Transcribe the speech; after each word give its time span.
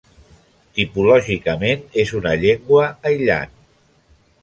Tipològicament 0.77 1.85
és 2.07 2.17
una 2.23 2.35
llengua 2.47 2.91
aïllant. 3.11 3.59